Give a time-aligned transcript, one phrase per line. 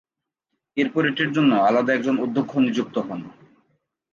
[0.77, 3.21] এরপর এটির জন্য আলাদা একজন অধ্যক্ষ নিযুক্ত হন।